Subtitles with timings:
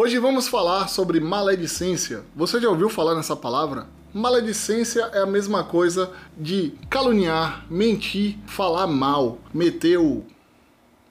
[0.00, 2.22] Hoje vamos falar sobre maledicência.
[2.36, 3.88] Você já ouviu falar nessa palavra?
[4.14, 10.24] Maledicência é a mesma coisa de caluniar, mentir, falar mal, meter o.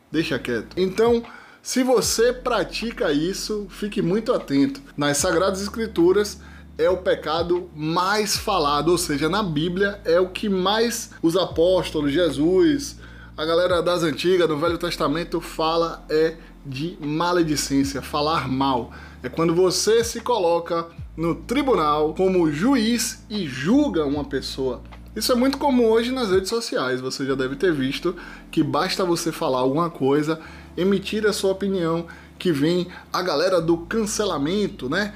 [0.09, 0.73] Deixa quieto.
[0.77, 1.21] Então,
[1.61, 4.81] se você pratica isso, fique muito atento.
[4.95, 6.39] Nas Sagradas Escrituras
[6.77, 12.13] é o pecado mais falado, ou seja, na Bíblia é o que mais os apóstolos,
[12.13, 12.95] Jesus,
[13.37, 16.37] a galera das antigas, do Velho Testamento fala é
[16.67, 18.91] de maledicência, falar mal.
[19.23, 24.81] É quando você se coloca no tribunal como juiz e julga uma pessoa.
[25.15, 27.01] Isso é muito comum hoje nas redes sociais.
[27.01, 28.15] Você já deve ter visto
[28.51, 30.39] que basta você falar alguma coisa,
[30.75, 32.05] emitir a sua opinião,
[32.37, 35.13] que vem a galera do cancelamento, né?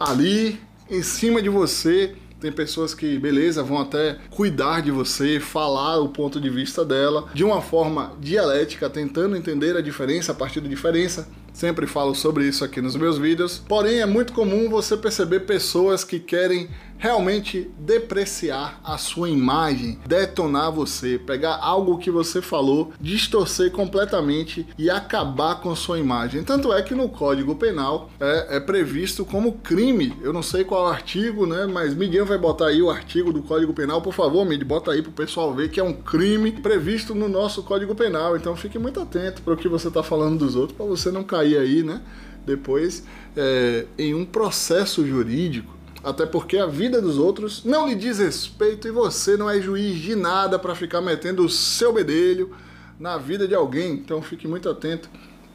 [0.00, 0.60] Ali
[0.90, 2.16] em cima de você.
[2.40, 7.28] Tem pessoas que, beleza, vão até cuidar de você, falar o ponto de vista dela
[7.34, 11.28] de uma forma dialética, tentando entender a diferença a partir da diferença.
[11.52, 13.58] Sempre falo sobre isso aqui nos meus vídeos.
[13.58, 20.70] Porém, é muito comum você perceber pessoas que querem realmente depreciar a sua imagem, detonar
[20.70, 26.44] você, pegar algo que você falou, distorcer completamente e acabar com sua imagem.
[26.44, 30.14] Tanto é que no Código Penal é, é previsto como crime.
[30.20, 31.66] Eu não sei qual artigo, né?
[31.66, 35.00] Mas Miguel vai botar aí o artigo do Código Penal, por favor, Miguel, bota aí
[35.00, 38.36] pro pessoal ver que é um crime previsto no nosso Código Penal.
[38.36, 41.24] Então fique muito atento para o que você está falando dos outros, para você não
[41.24, 42.02] cair aí, né?
[42.44, 43.04] Depois
[43.34, 48.88] é, em um processo jurídico até porque a vida dos outros não lhe diz respeito
[48.88, 52.50] e você não é juiz de nada para ficar metendo o seu bedelho
[52.98, 53.92] na vida de alguém.
[53.94, 55.08] Então fique muito atento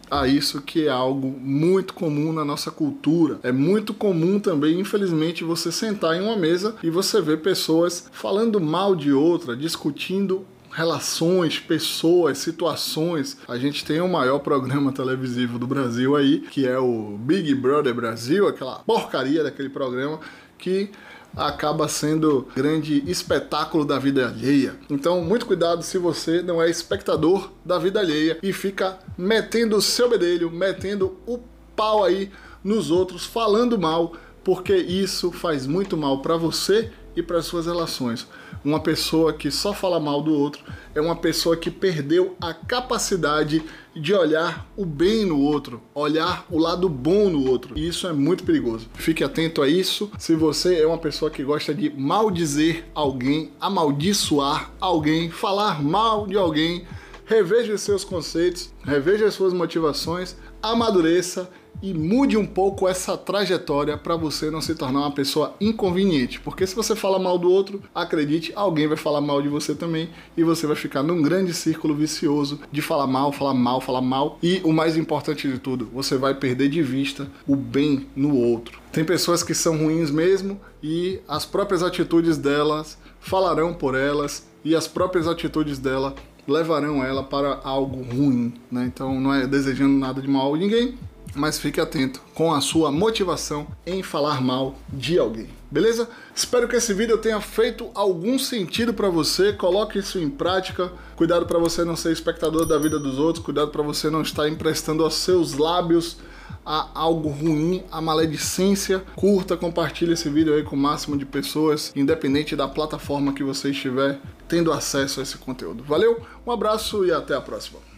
[0.09, 3.39] a isso que é algo muito comum na nossa cultura.
[3.43, 8.61] É muito comum também, infelizmente, você sentar em uma mesa e você ver pessoas falando
[8.61, 13.37] mal de outra, discutindo relações, pessoas, situações.
[13.47, 17.93] A gente tem o maior programa televisivo do Brasil aí, que é o Big Brother
[17.93, 20.19] Brasil, aquela porcaria daquele programa
[20.57, 20.91] que
[21.33, 24.75] acaba sendo grande espetáculo da vida alheia.
[24.89, 29.81] Então, muito cuidado se você não é espectador da vida alheia e fica metendo o
[29.81, 31.39] seu bedelho, metendo o
[31.73, 32.29] pau aí
[32.61, 38.27] nos outros, falando mal, porque isso faz muito mal para você e para suas relações.
[38.63, 43.63] Uma pessoa que só fala mal do outro é uma pessoa que perdeu a capacidade
[43.95, 47.77] de olhar o bem no outro, olhar o lado bom no outro.
[47.77, 48.87] E isso é muito perigoso.
[48.95, 50.11] Fique atento a isso.
[50.17, 56.35] Se você é uma pessoa que gosta de maldizer alguém, amaldiçoar alguém, falar mal de
[56.35, 56.85] alguém,
[57.25, 61.49] reveja seus conceitos, reveja as suas motivações, amadureça
[61.81, 66.39] e mude um pouco essa trajetória para você não se tornar uma pessoa inconveniente.
[66.39, 70.09] Porque se você fala mal do outro, acredite, alguém vai falar mal de você também
[70.37, 74.39] e você vai ficar num grande círculo vicioso de falar mal, falar mal, falar mal.
[74.41, 78.79] E o mais importante de tudo, você vai perder de vista o bem no outro.
[78.91, 84.75] Tem pessoas que são ruins mesmo e as próprias atitudes delas falarão por elas e
[84.75, 86.15] as próprias atitudes dela
[86.47, 88.85] levarão ela para algo ruim, né?
[88.85, 90.97] Então não é desejando nada de mal a ninguém,
[91.35, 95.49] mas fique atento com a sua motivação em falar mal de alguém.
[95.69, 96.07] Beleza?
[96.33, 99.51] Espero que esse vídeo tenha feito algum sentido para você.
[99.51, 100.91] Coloque isso em prática.
[101.17, 103.43] Cuidado para você não ser espectador da vida dos outros.
[103.43, 106.17] Cuidado para você não estar emprestando aos seus lábios
[106.65, 109.03] a algo ruim, a maledicência.
[109.15, 113.69] Curta, compartilhe esse vídeo aí com o máximo de pessoas, independente da plataforma que você
[113.69, 115.83] estiver tendo acesso a esse conteúdo.
[115.83, 117.94] Valeu, um abraço e até a próxima.